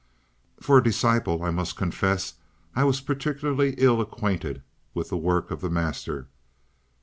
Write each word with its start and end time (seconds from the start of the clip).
For 0.59 0.79
a 0.79 0.83
disciple 0.83 1.43
I 1.43 1.51
must 1.51 1.75
confess 1.75 2.33
I 2.75 2.83
was 2.85 3.01
particularly 3.01 3.75
ill 3.77 4.01
acquainted 4.01 4.63
with 4.95 5.09
the 5.09 5.15
works 5.17 5.51
of 5.51 5.61
the 5.61 5.69
master. 5.69 6.25